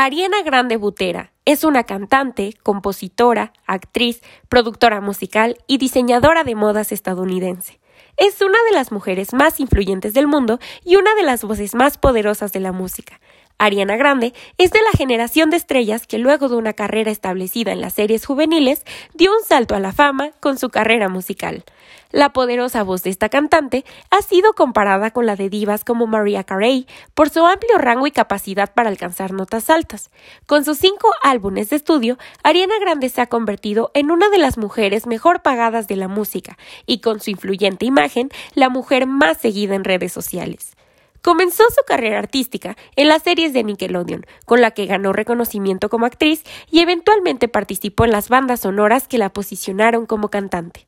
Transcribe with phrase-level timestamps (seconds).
[0.00, 7.80] Ariana Grande Butera es una cantante, compositora, actriz, productora musical y diseñadora de modas estadounidense.
[8.16, 11.98] Es una de las mujeres más influyentes del mundo y una de las voces más
[11.98, 13.18] poderosas de la música.
[13.58, 17.80] Ariana Grande es de la generación de estrellas que luego de una carrera establecida en
[17.80, 21.64] las series juveniles dio un salto a la fama con su carrera musical.
[22.10, 26.44] La poderosa voz de esta cantante ha sido comparada con la de divas como Mariah
[26.44, 30.10] Carey por su amplio rango y capacidad para alcanzar notas altas.
[30.46, 34.56] Con sus cinco álbumes de estudio, Ariana Grande se ha convertido en una de las
[34.56, 39.74] mujeres mejor pagadas de la música y con su influyente imagen, la mujer más seguida
[39.74, 40.77] en redes sociales.
[41.22, 46.06] Comenzó su carrera artística en las series de Nickelodeon, con la que ganó reconocimiento como
[46.06, 50.86] actriz y eventualmente participó en las bandas sonoras que la posicionaron como cantante.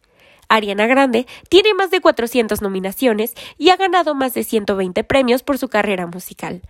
[0.49, 5.59] Ariana Grande tiene más de 400 nominaciones y ha ganado más de 120 premios por
[5.59, 6.63] su carrera musical.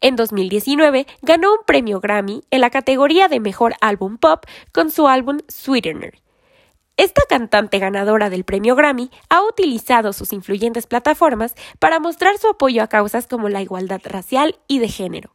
[0.00, 5.06] En 2019 ganó un premio Grammy en la categoría de Mejor Álbum Pop con su
[5.08, 6.25] álbum Sweetener.
[6.98, 12.82] Esta cantante ganadora del premio Grammy ha utilizado sus influyentes plataformas para mostrar su apoyo
[12.82, 15.34] a causas como la igualdad racial y de género.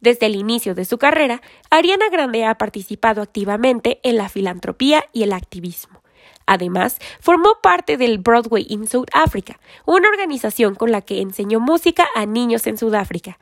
[0.00, 5.24] Desde el inicio de su carrera, Ariana Grande ha participado activamente en la filantropía y
[5.24, 6.02] el activismo.
[6.46, 12.06] Además, formó parte del Broadway in South Africa, una organización con la que enseñó música
[12.14, 13.38] a niños en Sudáfrica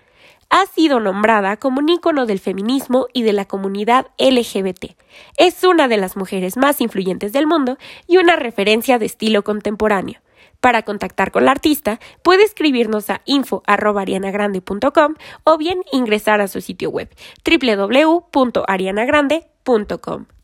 [0.51, 4.97] ha sido nombrada como un ícono del feminismo y de la comunidad LGBT.
[5.39, 10.21] Es una de las mujeres más influyentes del mundo y una referencia de estilo contemporáneo.
[10.61, 16.91] Para contactar con la artista, puede escribirnos a info.arianagrande.com o bien ingresar a su sitio
[16.91, 17.09] web
[17.45, 20.40] www.arianagrande.com.